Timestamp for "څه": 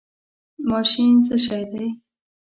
1.25-1.35